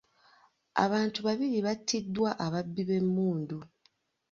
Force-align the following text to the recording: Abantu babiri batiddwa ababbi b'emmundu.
Abantu 0.83 1.19
babiri 1.27 1.59
batiddwa 1.67 2.29
ababbi 2.45 2.81
b'emmundu. 2.87 3.57